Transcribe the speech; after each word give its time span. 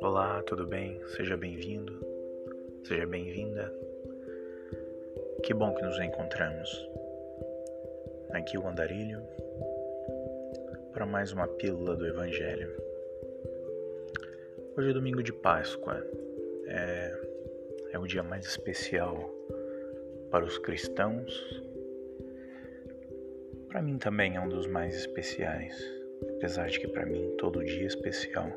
Olá, 0.00 0.42
tudo 0.46 0.66
bem? 0.66 1.00
Seja 1.14 1.36
bem-vindo, 1.36 2.04
seja 2.82 3.06
bem-vinda. 3.06 3.72
Que 5.44 5.54
bom 5.54 5.72
que 5.74 5.82
nos 5.82 6.00
encontramos. 6.00 6.90
Aqui 8.30 8.58
o 8.58 8.66
Andarilho 8.66 9.22
para 10.92 11.06
mais 11.06 11.30
uma 11.30 11.46
pílula 11.46 11.94
do 11.94 12.04
Evangelho. 12.04 12.76
Hoje 14.76 14.90
é 14.90 14.92
domingo 14.92 15.22
de 15.22 15.32
Páscoa. 15.32 16.04
É, 16.66 17.16
é 17.92 17.98
o 17.98 18.06
dia 18.08 18.24
mais 18.24 18.44
especial 18.44 19.30
para 20.32 20.44
os 20.44 20.58
cristãos. 20.58 21.67
Para 23.78 23.84
mim 23.84 23.96
também 23.96 24.34
é 24.34 24.40
um 24.40 24.48
dos 24.48 24.66
mais 24.66 24.92
especiais, 24.96 25.80
apesar 26.36 26.66
de 26.68 26.80
que 26.80 26.88
para 26.88 27.06
mim 27.06 27.36
todo 27.38 27.64
dia 27.64 27.84
é 27.84 27.86
especial 27.86 28.50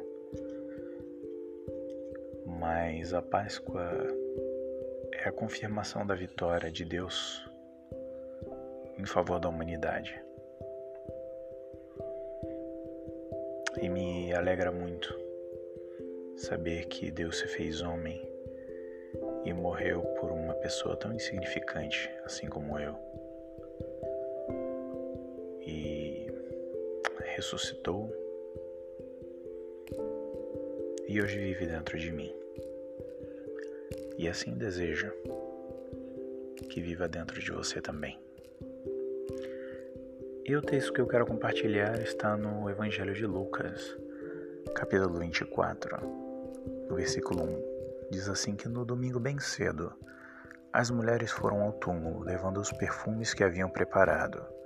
mas 2.60 3.14
a 3.14 3.22
Páscoa 3.22 4.08
é 5.14 5.30
a 5.30 5.32
confirmação 5.32 6.08
da 6.08 6.16
vitória 6.16 6.72
de 6.72 6.84
Deus 6.84 7.48
em 8.98 9.06
favor 9.06 9.40
da 9.40 9.48
humanidade. 9.48 10.20
E 13.80 13.88
me 13.88 14.34
alegra 14.34 14.72
muito 14.72 15.16
saber 16.36 16.88
que 16.88 17.12
Deus 17.12 17.38
se 17.38 17.46
fez 17.46 17.84
homem 17.84 18.28
e 19.46 19.54
morreu 19.54 20.02
por 20.20 20.32
uma 20.32 20.56
pessoa 20.56 20.96
tão 20.96 21.14
insignificante 21.14 22.10
assim 22.26 22.48
como 22.48 22.80
eu. 22.80 23.21
Ressuscitou 27.42 28.08
e 31.08 31.20
hoje 31.20 31.40
vive 31.40 31.66
dentro 31.66 31.98
de 31.98 32.12
mim 32.12 32.32
e 34.16 34.28
assim 34.28 34.54
desejo 34.54 35.12
que 36.70 36.80
viva 36.80 37.08
dentro 37.08 37.42
de 37.42 37.52
você 37.52 37.82
também. 37.82 38.20
E 40.46 40.56
o 40.56 40.62
texto 40.62 40.94
que 40.94 41.02
eu 41.02 41.08
quero 41.08 41.26
compartilhar 41.26 42.00
está 42.00 42.38
no 42.38 42.70
Evangelho 42.70 43.16
de 43.16 43.26
Lucas, 43.26 43.98
capítulo 44.76 45.18
24, 45.18 45.98
no 46.88 46.96
versículo 46.96 47.44
1. 47.44 48.08
Diz 48.12 48.30
assim 48.30 48.56
que 48.56 48.70
no 48.70 48.86
domingo 48.86 49.20
bem 49.20 49.40
cedo, 49.40 49.92
as 50.72 50.92
mulheres 50.92 51.32
foram 51.32 51.64
ao 51.64 51.74
túmulo, 51.74 52.20
levando 52.20 52.60
os 52.60 52.72
perfumes 52.72 53.34
que 53.34 53.44
haviam 53.44 53.68
preparado. 53.68 54.61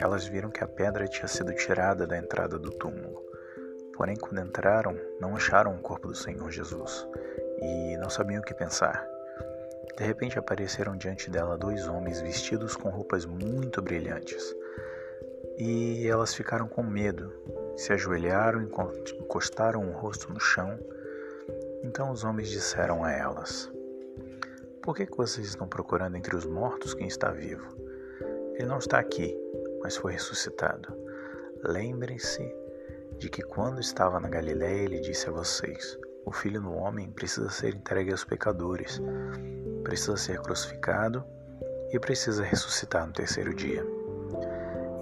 Elas 0.00 0.26
viram 0.26 0.50
que 0.50 0.64
a 0.64 0.66
pedra 0.66 1.06
tinha 1.06 1.28
sido 1.28 1.54
tirada 1.54 2.06
da 2.06 2.16
entrada 2.16 2.58
do 2.58 2.70
túmulo. 2.70 3.22
Porém, 3.94 4.16
quando 4.16 4.40
entraram, 4.40 4.98
não 5.20 5.36
acharam 5.36 5.74
o 5.74 5.82
corpo 5.82 6.08
do 6.08 6.14
Senhor 6.14 6.50
Jesus 6.50 7.06
e 7.60 7.98
não 7.98 8.08
sabiam 8.08 8.40
o 8.40 8.44
que 8.44 8.54
pensar. 8.54 9.06
De 9.98 10.02
repente 10.02 10.38
apareceram 10.38 10.96
diante 10.96 11.30
dela 11.30 11.58
dois 11.58 11.86
homens 11.86 12.22
vestidos 12.22 12.74
com 12.74 12.88
roupas 12.88 13.26
muito 13.26 13.82
brilhantes. 13.82 14.56
E 15.58 16.08
elas 16.08 16.34
ficaram 16.34 16.66
com 16.66 16.82
medo, 16.82 17.30
se 17.76 17.92
ajoelharam 17.92 18.62
e 18.62 19.20
encostaram 19.20 19.86
o 19.86 19.92
rosto 19.92 20.32
no 20.32 20.40
chão. 20.40 20.78
Então 21.82 22.10
os 22.10 22.24
homens 22.24 22.48
disseram 22.48 23.04
a 23.04 23.12
elas: 23.12 23.70
Por 24.82 24.96
que, 24.96 25.04
que 25.04 25.16
vocês 25.18 25.46
estão 25.46 25.68
procurando 25.68 26.16
entre 26.16 26.34
os 26.34 26.46
mortos 26.46 26.94
quem 26.94 27.06
está 27.06 27.30
vivo? 27.30 27.66
Ele 28.54 28.68
não 28.68 28.78
está 28.78 28.98
aqui, 28.98 29.38
mas 29.82 29.96
foi 29.96 30.12
ressuscitado. 30.12 30.88
Lembrem-se 31.62 32.42
de 33.18 33.28
que 33.28 33.42
quando 33.42 33.80
estava 33.80 34.18
na 34.18 34.28
Galiléia 34.28 34.84
ele 34.84 35.00
disse 35.00 35.28
a 35.28 35.32
vocês: 35.32 35.98
o 36.24 36.32
Filho 36.32 36.60
do 36.60 36.72
Homem 36.72 37.10
precisa 37.10 37.50
ser 37.50 37.74
entregue 37.74 38.10
aos 38.10 38.24
pecadores, 38.24 39.00
precisa 39.82 40.16
ser 40.16 40.40
crucificado 40.40 41.24
e 41.92 41.98
precisa 41.98 42.44
ressuscitar 42.44 43.06
no 43.06 43.12
terceiro 43.12 43.54
dia. 43.54 43.84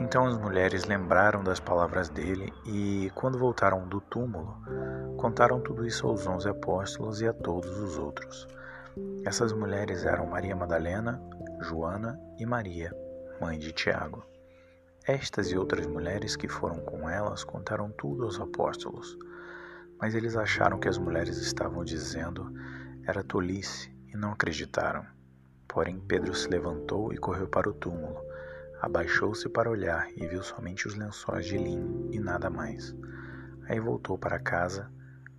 Então 0.00 0.26
as 0.26 0.38
mulheres 0.38 0.84
lembraram 0.84 1.42
das 1.42 1.58
palavras 1.58 2.08
dele 2.08 2.52
e, 2.64 3.10
quando 3.14 3.38
voltaram 3.38 3.86
do 3.88 4.00
túmulo, 4.00 4.56
contaram 5.16 5.60
tudo 5.60 5.84
isso 5.84 6.06
aos 6.06 6.26
onze 6.26 6.48
apóstolos 6.48 7.20
e 7.20 7.26
a 7.26 7.32
todos 7.32 7.76
os 7.78 7.98
outros. 7.98 8.46
Essas 9.24 9.52
mulheres 9.52 10.04
eram 10.04 10.26
Maria 10.26 10.54
Madalena, 10.54 11.20
Joana 11.60 12.18
e 12.38 12.46
Maria, 12.46 12.92
mãe 13.40 13.58
de 13.58 13.72
Tiago. 13.72 14.24
Estas 15.08 15.50
e 15.50 15.56
outras 15.56 15.86
mulheres 15.86 16.36
que 16.36 16.46
foram 16.46 16.80
com 16.80 17.08
elas 17.08 17.42
contaram 17.42 17.90
tudo 17.90 18.24
aos 18.24 18.38
apóstolos. 18.38 19.16
Mas 19.98 20.14
eles 20.14 20.36
acharam 20.36 20.78
que 20.78 20.86
as 20.86 20.98
mulheres 20.98 21.38
estavam 21.38 21.82
dizendo 21.82 22.52
era 23.06 23.24
tolice 23.24 23.90
e 24.12 24.18
não 24.18 24.32
acreditaram. 24.32 25.06
Porém, 25.66 25.98
Pedro 25.98 26.34
se 26.34 26.46
levantou 26.46 27.10
e 27.10 27.16
correu 27.16 27.48
para 27.48 27.70
o 27.70 27.72
túmulo. 27.72 28.20
Abaixou-se 28.82 29.48
para 29.48 29.70
olhar 29.70 30.10
e 30.14 30.26
viu 30.26 30.42
somente 30.42 30.86
os 30.86 30.94
lençóis 30.94 31.46
de 31.46 31.56
linho 31.56 32.10
e 32.12 32.20
nada 32.20 32.50
mais. 32.50 32.94
Aí 33.66 33.80
voltou 33.80 34.18
para 34.18 34.38
casa, 34.38 34.92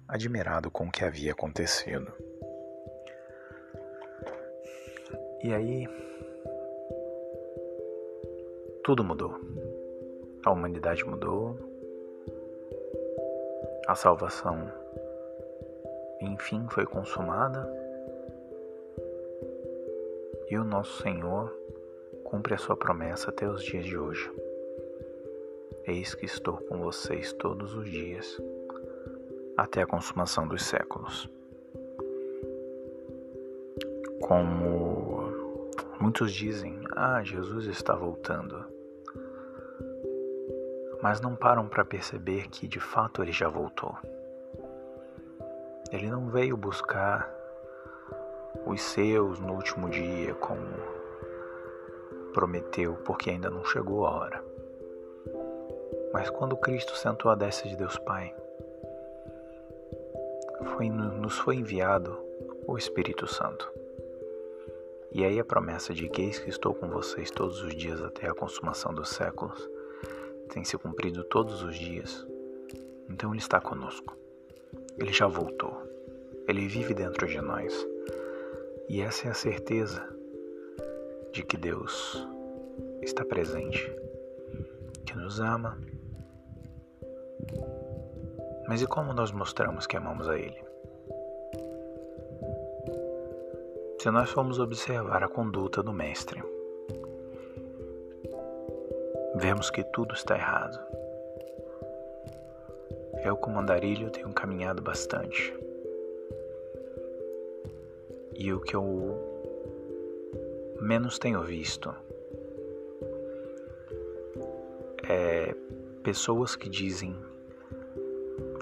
admirado 0.08 0.72
com 0.72 0.88
o 0.88 0.92
que 0.92 1.06
havia 1.06 1.34
acontecido. 1.34 2.12
E 5.44 5.54
aí, 5.54 5.88
tudo 8.90 9.04
mudou. 9.04 9.40
A 10.44 10.50
humanidade 10.50 11.06
mudou, 11.06 11.56
a 13.86 13.94
salvação, 13.94 14.68
enfim, 16.20 16.66
foi 16.72 16.88
consumada 16.88 17.72
e 20.50 20.58
o 20.58 20.64
nosso 20.64 21.04
Senhor 21.04 21.56
cumpre 22.24 22.56
a 22.56 22.58
sua 22.58 22.76
promessa 22.76 23.30
até 23.30 23.48
os 23.48 23.64
dias 23.64 23.86
de 23.86 23.96
hoje. 23.96 24.28
Eis 25.86 26.16
que 26.16 26.26
estou 26.26 26.58
com 26.58 26.80
vocês 26.80 27.32
todos 27.34 27.76
os 27.76 27.88
dias, 27.88 28.42
até 29.56 29.84
a 29.84 29.86
consumação 29.86 30.48
dos 30.48 30.66
séculos. 30.66 31.30
Como 34.20 35.32
muitos 36.02 36.34
dizem, 36.34 36.82
ah, 36.96 37.22
Jesus 37.24 37.68
está 37.68 37.94
voltando 37.94 38.79
mas 41.02 41.22
não 41.22 41.36
param 41.36 41.68
para 41.68 41.86
perceber 41.86 42.50
que 42.50 42.68
de 42.68 42.80
fato 42.80 43.22
ele 43.24 43.32
já 43.32 43.48
voltou. 43.48 43.96
Ele 45.92 46.10
não 46.10 46.30
veio 46.30 46.58
buscar 46.58 47.34
os 48.66 48.82
seus 48.82 49.40
no 49.40 49.54
último 49.54 49.90
dia, 49.90 50.34
como 50.36 50.68
prometeu, 52.34 52.94
porque 53.06 53.30
ainda 53.30 53.50
não 53.50 53.64
chegou 53.64 54.06
a 54.06 54.12
hora. 54.12 54.44
Mas 56.14 56.30
quando 56.30 56.58
Cristo 56.58 56.96
sentou 56.96 57.32
à 57.32 57.36
destra 57.36 57.70
de 57.70 57.76
Deus 57.76 57.98
Pai, 57.98 58.36
foi, 60.76 60.90
nos 60.90 61.40
foi 61.40 61.56
enviado 61.56 62.18
o 62.68 62.78
Espírito 62.78 63.26
Santo. 63.26 63.72
E 65.12 65.26
aí 65.26 65.40
a 65.40 65.46
promessa 65.46 65.94
de 65.94 66.08
que 66.08 66.22
eis 66.22 66.38
que 66.38 66.50
estou 66.50 66.74
com 66.74 66.88
vocês 66.88 67.32
todos 67.32 67.64
os 67.64 67.74
dias 67.74 68.02
até 68.02 68.30
a 68.30 68.34
consumação 68.34 68.94
dos 68.94 69.10
séculos 69.10 69.70
tem 70.50 70.64
se 70.64 70.78
cumprido 70.78 71.24
todos 71.24 71.62
os 71.64 71.78
dias, 71.78 72.28
então 73.10 73.32
Ele 73.32 73.40
está 73.40 73.62
conosco. 73.62 74.18
Ele 74.98 75.14
já 75.14 75.28
voltou. 75.28 75.82
Ele 76.48 76.68
vive 76.68 76.94
dentro 76.94 77.28
de 77.28 77.40
nós. 77.40 77.88
E 78.90 79.02
essa 79.02 79.28
é 79.28 79.32
a 79.32 79.36
certeza 79.36 80.04
de 81.32 81.44
que 81.44 81.56
Deus 81.56 82.28
está 83.02 83.24
presente, 83.24 83.90
que 85.06 85.16
nos 85.16 85.40
ama. 85.40 85.78
Mas 88.68 88.82
e 88.82 88.88
como 88.88 89.14
nós 89.14 89.32
mostramos 89.32 89.86
que 89.86 89.96
amamos 89.96 90.28
a 90.28 90.38
Ele? 90.38 90.62
Se 94.00 94.10
nós 94.10 94.30
formos 94.30 94.60
observar 94.60 95.24
a 95.24 95.28
conduta 95.28 95.84
do 95.84 95.94
Mestre, 95.94 96.42
vemos 99.40 99.72
que 99.72 99.84
tudo 99.84 100.14
está 100.14 100.36
errado. 100.36 100.78
Eu, 103.24 103.38
como 103.38 103.60
andarilho, 103.60 104.12
tenho 104.12 104.32
caminhado 104.34 104.82
bastante. 104.82 105.58
E 108.36 108.52
o 108.54 108.60
que 108.60 108.76
eu 108.76 109.18
menos 110.82 111.18
tenho 111.18 111.42
visto 111.42 111.94
é 115.08 115.56
pessoas 116.04 116.56
que 116.56 116.70
dizem 116.70 117.16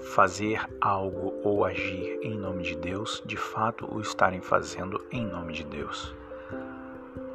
fazer 0.00 0.60
algo 0.80 1.34
ou 1.42 1.64
agir 1.64 2.18
em 2.22 2.36
nome 2.36 2.62
de 2.62 2.76
Deus, 2.76 3.22
de 3.26 3.36
fato 3.36 3.92
o 3.92 4.00
estarem 4.00 4.40
fazendo 4.40 5.04
em 5.10 5.26
nome 5.26 5.52
de 5.52 5.64
Deus. 5.64 6.14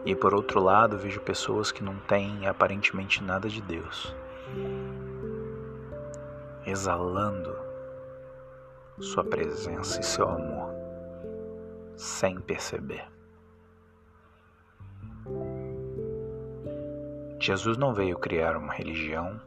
E 0.06 0.14
por 0.14 0.34
outro 0.34 0.62
lado, 0.62 0.98
vejo 0.98 1.22
pessoas 1.22 1.72
que 1.72 1.84
não 1.84 1.98
têm 2.00 2.46
aparentemente 2.46 3.24
nada 3.24 3.48
de 3.48 3.62
Deus, 3.62 4.14
exalando 6.66 7.56
sua 9.00 9.24
presença 9.24 10.02
e 10.02 10.04
seu 10.04 10.28
amor, 10.28 10.74
sem 11.96 12.40
perceber. 12.40 13.06
Jesus 17.40 17.78
não 17.78 17.94
veio 17.94 18.18
criar 18.18 18.58
uma 18.58 18.74
religião, 18.74 19.40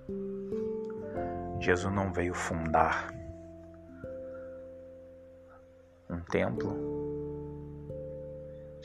Jesus 1.61 1.93
não 1.93 2.13
veio 2.13 2.35
fundar 2.35 3.13
um 6.09 6.21
templo, 6.21 6.96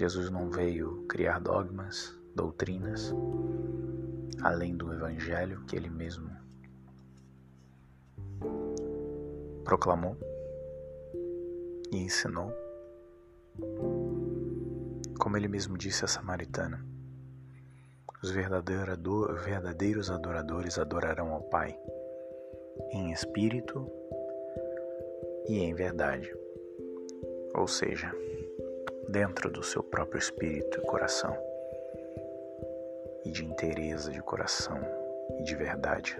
Jesus 0.01 0.31
não 0.31 0.49
veio 0.49 1.05
criar 1.07 1.39
dogmas, 1.39 2.11
doutrinas, 2.33 3.13
além 4.41 4.75
do 4.75 4.91
Evangelho 4.91 5.63
que 5.67 5.75
ele 5.75 5.91
mesmo 5.91 6.27
proclamou 9.63 10.17
e 11.91 11.97
ensinou. 11.97 12.51
Como 15.19 15.37
ele 15.37 15.47
mesmo 15.47 15.77
disse 15.77 16.03
a 16.03 16.07
Samaritana, 16.07 16.83
os 18.23 18.31
verdadeiros 18.31 20.09
adoradores 20.09 20.79
adorarão 20.79 21.31
ao 21.31 21.43
Pai 21.43 21.77
em 22.91 23.11
espírito 23.11 23.87
e 25.47 25.59
em 25.59 25.75
verdade, 25.75 26.35
ou 27.53 27.67
seja, 27.67 28.11
dentro 29.11 29.51
do 29.51 29.61
seu 29.61 29.83
próprio 29.83 30.17
espírito 30.17 30.79
e 30.79 30.81
coração, 30.83 31.35
e 33.25 33.31
de 33.31 33.43
inteireza 33.43 34.09
de 34.09 34.21
coração 34.21 34.79
e 35.37 35.43
de 35.43 35.53
verdade. 35.53 36.17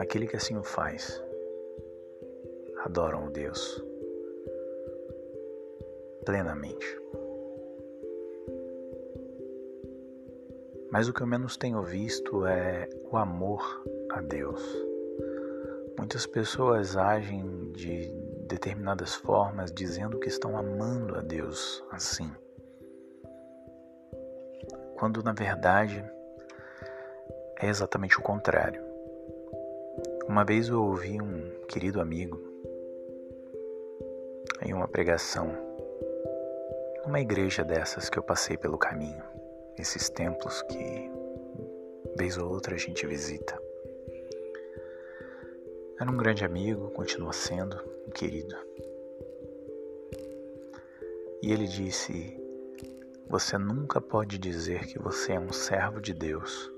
Aquele 0.00 0.26
que 0.26 0.36
assim 0.36 0.56
o 0.56 0.64
faz, 0.64 1.22
adoram 2.84 3.26
o 3.26 3.30
Deus 3.30 3.82
plenamente. 6.24 6.98
Mas 10.90 11.08
o 11.08 11.12
que 11.12 11.22
eu 11.22 11.26
menos 11.26 11.56
tenho 11.56 11.82
visto 11.82 12.46
é 12.46 12.88
o 13.10 13.16
amor 13.16 13.62
a 14.10 14.20
Deus. 14.20 14.62
Muitas 15.96 16.26
pessoas 16.26 16.96
agem 16.96 17.70
de 17.72 18.23
determinadas 18.44 19.14
formas 19.14 19.72
dizendo 19.72 20.18
que 20.18 20.28
estão 20.28 20.56
amando 20.56 21.16
a 21.16 21.20
Deus 21.20 21.82
assim. 21.90 22.30
Quando 24.96 25.22
na 25.22 25.32
verdade 25.32 26.04
é 27.60 27.68
exatamente 27.68 28.18
o 28.18 28.22
contrário. 28.22 28.82
Uma 30.28 30.44
vez 30.44 30.68
eu 30.68 30.82
ouvi 30.82 31.20
um 31.20 31.64
querido 31.66 32.00
amigo 32.00 32.40
em 34.62 34.72
uma 34.72 34.88
pregação 34.88 35.50
numa 37.04 37.20
igreja 37.20 37.62
dessas 37.62 38.08
que 38.08 38.18
eu 38.18 38.22
passei 38.22 38.56
pelo 38.56 38.78
caminho 38.78 39.22
esses 39.76 40.08
templos 40.08 40.62
que 40.62 41.10
vez 42.16 42.38
ou 42.38 42.50
outra 42.50 42.74
a 42.74 42.78
gente 42.78 43.06
visita. 43.06 43.60
Era 46.04 46.12
um 46.12 46.18
grande 46.18 46.44
amigo, 46.44 46.90
continua 46.90 47.32
sendo 47.32 47.78
um 48.06 48.10
querido. 48.10 48.54
E 51.42 51.50
ele 51.50 51.66
disse: 51.66 52.38
Você 53.26 53.56
nunca 53.56 54.02
pode 54.02 54.36
dizer 54.36 54.86
que 54.86 54.98
você 54.98 55.32
é 55.32 55.40
um 55.40 55.50
servo 55.50 56.02
de 56.02 56.12
Deus 56.12 56.70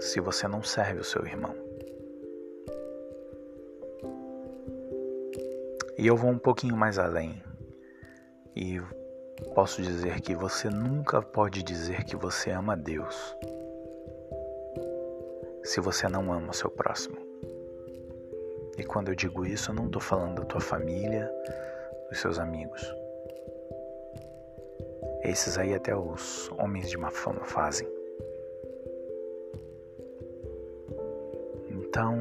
se 0.00 0.18
você 0.18 0.48
não 0.48 0.62
serve 0.62 1.00
o 1.00 1.04
seu 1.04 1.26
irmão. 1.26 1.54
E 5.98 6.06
eu 6.06 6.16
vou 6.16 6.30
um 6.30 6.38
pouquinho 6.38 6.78
mais 6.78 6.98
além 6.98 7.42
e 8.56 8.80
posso 9.54 9.82
dizer 9.82 10.22
que 10.22 10.34
você 10.34 10.70
nunca 10.70 11.20
pode 11.20 11.62
dizer 11.62 12.04
que 12.04 12.16
você 12.16 12.50
ama 12.50 12.78
Deus 12.78 13.36
se 15.62 15.82
você 15.82 16.08
não 16.08 16.32
ama 16.32 16.48
o 16.48 16.54
seu 16.54 16.70
próximo. 16.70 17.33
E 18.76 18.82
quando 18.82 19.08
eu 19.08 19.14
digo 19.14 19.46
isso, 19.46 19.70
eu 19.70 19.74
não 19.74 19.86
estou 19.86 20.00
falando 20.00 20.40
da 20.40 20.44
tua 20.44 20.60
família, 20.60 21.30
dos 22.08 22.20
seus 22.20 22.38
amigos. 22.38 22.82
Esses 25.22 25.56
aí 25.56 25.74
até 25.74 25.96
os 25.96 26.50
homens 26.58 26.90
de 26.90 26.98
má 26.98 27.10
fama 27.10 27.44
fazem. 27.44 27.88
Então, 31.70 32.18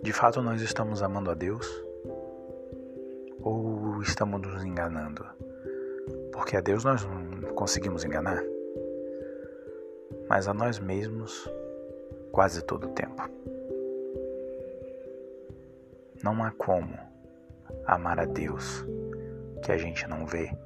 de 0.00 0.12
fato, 0.12 0.40
nós 0.40 0.62
estamos 0.62 1.02
amando 1.02 1.30
a 1.30 1.34
Deus 1.34 1.68
ou 3.42 4.00
estamos 4.02 4.40
nos 4.40 4.64
enganando? 4.64 5.24
Porque 6.32 6.56
a 6.56 6.60
Deus 6.60 6.84
nós 6.84 7.04
não 7.04 7.54
conseguimos 7.54 8.04
enganar, 8.04 8.42
mas 10.28 10.48
a 10.48 10.54
nós 10.54 10.78
mesmos 10.78 11.50
quase 12.32 12.62
todo 12.62 12.88
o 12.88 12.90
tempo. 12.90 13.22
Não 16.24 16.42
há 16.42 16.50
como 16.52 16.98
amar 17.84 18.18
a 18.18 18.24
Deus 18.24 18.82
que 19.62 19.70
a 19.70 19.76
gente 19.76 20.08
não 20.08 20.24
vê 20.24 20.56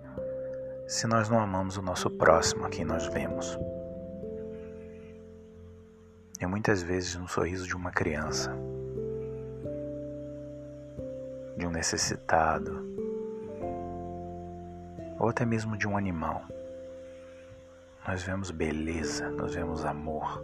se 0.87 1.05
nós 1.09 1.29
não 1.29 1.41
amamos 1.41 1.77
o 1.77 1.83
nosso 1.83 2.09
próximo 2.09 2.65
a 2.65 2.69
quem 2.69 2.85
nós 2.85 3.09
vemos. 3.09 3.59
E 6.41 6.47
muitas 6.47 6.81
vezes 6.81 7.17
no 7.17 7.27
sorriso 7.27 7.67
de 7.67 7.75
uma 7.75 7.91
criança, 7.91 8.57
de 11.57 11.67
um 11.67 11.71
necessitado, 11.71 12.87
ou 15.19 15.29
até 15.29 15.45
mesmo 15.45 15.77
de 15.77 15.89
um 15.89 15.97
animal. 15.97 16.41
Nós 18.07 18.23
vemos 18.23 18.53
beleza, 18.53 19.29
nós 19.31 19.57
vemos 19.57 19.85
amor, 19.85 20.41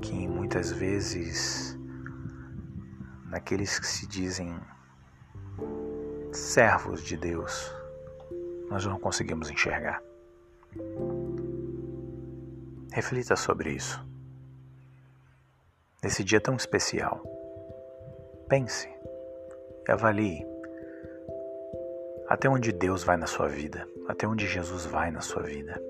que 0.00 0.26
muitas 0.54 0.70
vezes 0.70 1.76
naqueles 3.26 3.76
que 3.76 3.86
se 3.88 4.06
dizem 4.06 4.56
servos 6.30 7.02
de 7.02 7.16
Deus, 7.16 7.74
nós 8.70 8.86
não 8.86 9.00
conseguimos 9.00 9.50
enxergar. 9.50 10.00
Reflita 12.92 13.34
sobre 13.34 13.72
isso. 13.72 14.00
Nesse 16.00 16.22
dia 16.22 16.40
tão 16.40 16.54
especial, 16.54 17.20
pense 18.48 18.88
e 19.88 19.90
avalie 19.90 20.46
até 22.28 22.48
onde 22.48 22.70
Deus 22.70 23.02
vai 23.02 23.16
na 23.16 23.26
sua 23.26 23.48
vida, 23.48 23.88
até 24.06 24.24
onde 24.24 24.46
Jesus 24.46 24.86
vai 24.86 25.10
na 25.10 25.20
sua 25.20 25.42
vida. 25.42 25.82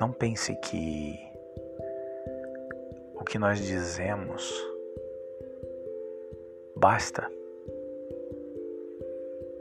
Não 0.00 0.12
pense 0.12 0.54
que 0.56 1.14
o 3.14 3.24
que 3.24 3.38
nós 3.38 3.60
dizemos 3.60 4.52
basta 6.76 7.30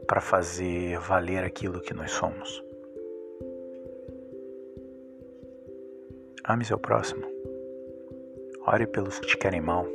para 0.08 0.20
fazer 0.20 0.98
valer 1.00 1.44
aquilo 1.44 1.82
que 1.82 1.94
nós 1.94 2.12
somos. 2.12 2.64
Ame 6.44 6.66
seu 6.66 6.78
próximo. 6.78 7.26
Ore 8.68 8.88
pelos 8.88 9.20
que 9.20 9.28
te 9.28 9.38
querem 9.38 9.62
mal. 9.62 9.86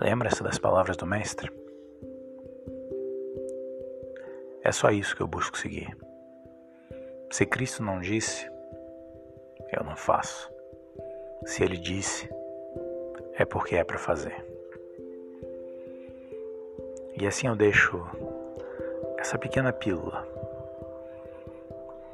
Lembra-se 0.00 0.42
das 0.42 0.58
palavras 0.58 0.96
do 0.96 1.06
Mestre? 1.06 1.50
É 4.62 4.72
só 4.72 4.90
isso 4.90 5.16
que 5.16 5.22
eu 5.22 5.26
busco 5.26 5.56
seguir. 5.56 5.96
Se 7.30 7.44
Cristo 7.44 7.82
não 7.82 8.00
disse, 8.00 8.50
eu 9.72 9.84
não 9.84 9.94
faço. 9.94 10.50
Se 11.44 11.62
Ele 11.62 11.76
disse, 11.76 12.28
é 13.34 13.44
porque 13.44 13.76
é 13.76 13.84
para 13.84 13.98
fazer. 13.98 14.34
E 17.20 17.26
assim 17.26 17.46
eu 17.46 17.54
deixo 17.54 18.02
essa 19.18 19.38
pequena 19.38 19.72
pílula 19.72 20.26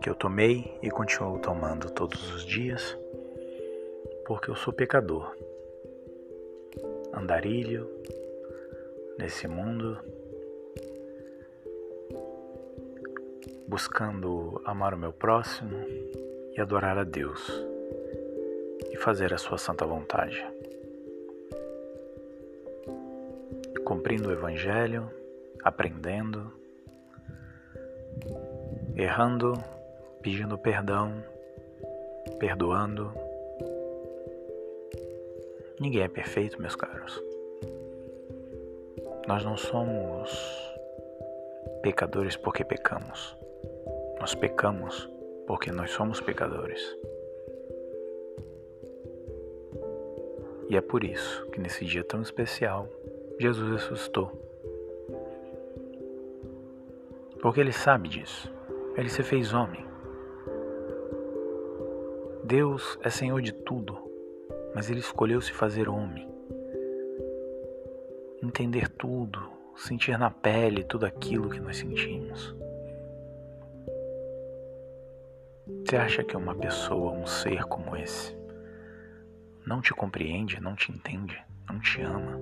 que 0.02 0.11
eu 0.11 0.14
tomei 0.14 0.78
e 0.83 0.90
continuo 0.90 1.38
tomando 1.38 1.90
todos 1.90 2.35
os 2.35 2.44
dias, 2.44 2.99
porque 4.26 4.50
eu 4.50 4.56
sou 4.56 4.73
pecador, 4.73 5.35
andarilho 7.14 7.88
nesse 9.18 9.47
mundo, 9.47 9.99
buscando 13.66 14.61
amar 14.64 14.94
o 14.94 14.99
meu 14.99 15.12
próximo 15.12 15.76
e 16.56 16.61
adorar 16.61 16.99
a 16.99 17.04
Deus 17.04 17.40
e 18.90 18.97
fazer 18.97 19.33
a 19.33 19.38
sua 19.38 19.59
santa 19.59 19.85
vontade. 19.85 20.44
cumprindo 23.85 24.30
o 24.30 24.33
Evangelho, 24.33 25.11
aprendendo, 25.62 26.50
errando, 28.97 29.52
pedindo 30.23 30.56
perdão, 30.56 31.23
perdoando. 32.38 33.12
Ninguém 35.78 36.02
é 36.02 36.09
perfeito, 36.09 36.61
meus 36.61 36.75
caros. 36.75 37.23
Nós 39.28 39.44
não 39.44 39.56
somos 39.56 40.30
pecadores 41.83 42.37
porque 42.37 42.64
pecamos. 42.64 43.37
Nós 44.24 44.34
pecamos 44.34 45.06
porque 45.46 45.70
nós 45.70 45.90
somos 45.90 46.18
pecadores. 46.18 46.80
E 50.66 50.78
é 50.78 50.80
por 50.80 51.04
isso 51.04 51.44
que 51.50 51.60
nesse 51.60 51.84
dia 51.84 52.02
tão 52.02 52.22
especial, 52.22 52.88
Jesus 53.38 53.70
ressuscitou. 53.70 54.32
Porque 57.42 57.60
ele 57.60 57.70
sabe 57.70 58.08
disso. 58.08 58.50
Ele 58.96 59.10
se 59.10 59.22
fez 59.22 59.52
homem. 59.52 59.84
Deus 62.44 62.98
é 63.02 63.10
Senhor 63.10 63.42
de 63.42 63.52
tudo, 63.52 64.10
mas 64.74 64.88
ele 64.88 65.00
escolheu 65.00 65.42
se 65.42 65.52
fazer 65.52 65.86
homem. 65.86 66.26
Entender 68.42 68.88
tudo, 68.88 69.38
sentir 69.76 70.18
na 70.18 70.30
pele 70.30 70.82
tudo 70.82 71.04
aquilo 71.04 71.50
que 71.50 71.60
nós 71.60 71.76
sentimos. 71.76 72.56
Você 75.84 75.96
acha 75.96 76.24
que 76.24 76.34
uma 76.34 76.54
pessoa, 76.54 77.12
um 77.12 77.26
ser 77.26 77.64
como 77.64 77.94
esse, 77.94 78.34
não 79.66 79.82
te 79.82 79.92
compreende, 79.92 80.58
não 80.58 80.74
te 80.74 80.90
entende, 80.90 81.38
não 81.68 81.78
te 81.78 82.00
ama 82.00 82.40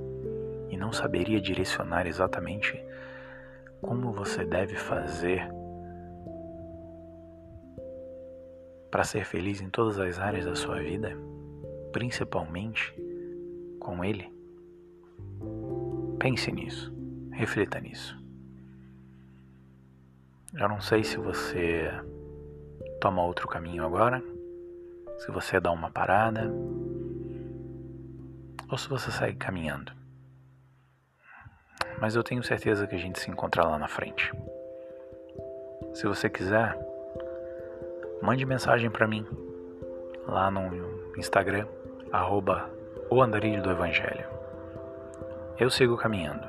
e 0.71 0.77
não 0.77 0.93
saberia 0.93 1.41
direcionar 1.41 2.07
exatamente 2.07 2.81
como 3.81 4.13
você 4.13 4.45
deve 4.45 4.77
fazer 4.77 5.43
para 8.93 9.03
ser 9.03 9.25
feliz 9.25 9.61
em 9.61 9.69
todas 9.69 9.99
as 9.99 10.21
áreas 10.21 10.45
da 10.45 10.55
sua 10.55 10.79
vida, 10.79 11.11
principalmente 11.91 12.95
com 13.81 14.05
Ele? 14.05 14.33
Pense 16.21 16.53
nisso, 16.53 16.95
reflita 17.33 17.81
nisso. 17.81 18.17
Eu 20.55 20.69
não 20.69 20.81
sei 20.81 21.03
se 21.03 21.17
você 21.17 21.91
toma 23.03 23.25
outro 23.25 23.49
caminho 23.49 23.85
agora, 23.85 24.23
se 25.19 25.29
você 25.33 25.59
dá 25.59 25.73
uma 25.73 25.91
parada, 25.91 26.49
ou 28.71 28.79
se 28.79 28.89
você 28.89 29.11
segue 29.11 29.37
caminhando. 29.37 29.91
Mas 32.01 32.15
eu 32.15 32.23
tenho 32.23 32.45
certeza 32.45 32.87
que 32.87 32.95
a 32.95 32.99
gente 32.99 33.19
se 33.19 33.29
encontra 33.29 33.65
lá 33.65 33.77
na 33.77 33.89
frente. 33.89 34.33
Se 35.93 36.07
você 36.07 36.31
quiser, 36.31 36.79
mande 38.23 38.47
mensagem 38.47 38.89
para 38.89 39.09
mim 39.09 39.27
lá 40.29 40.49
no 40.49 41.19
Instagram, 41.19 41.67
arroba 42.13 42.71
o 43.11 43.21
andarilho 43.21 43.65
do 43.65 43.71
Evangelho. 43.73 44.29
Eu 45.59 45.69
sigo 45.71 45.97
caminhando. 45.97 46.49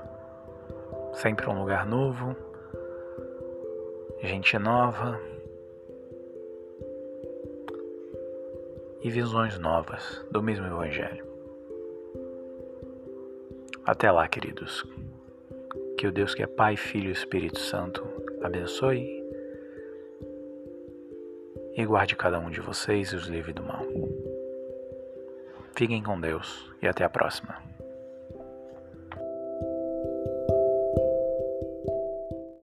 Sempre 1.13 1.49
um 1.49 1.59
lugar 1.59 1.83
novo, 1.83 2.35
gente 4.21 4.59
nova 4.59 5.32
e 9.03 9.09
visões 9.09 9.59
novas 9.59 10.25
do 10.31 10.41
mesmo 10.41 10.65
Evangelho. 10.65 11.25
Até 13.85 14.09
lá, 14.09 14.27
queridos. 14.27 14.85
Que 15.97 16.07
o 16.07 16.11
Deus 16.11 16.33
que 16.33 16.41
é 16.41 16.47
Pai, 16.47 16.77
Filho 16.77 17.09
e 17.09 17.11
Espírito 17.11 17.59
Santo 17.59 18.01
abençoe 18.41 19.21
e 21.75 21.85
guarde 21.85 22.15
cada 22.15 22.39
um 22.39 22.49
de 22.49 22.61
vocês 22.61 23.09
e 23.09 23.15
os 23.15 23.27
livre 23.27 23.51
do 23.51 23.63
mal. 23.63 23.85
Fiquem 25.75 26.01
com 26.01 26.19
Deus 26.19 26.71
e 26.81 26.87
até 26.87 27.03
a 27.03 27.09
próxima. 27.09 27.72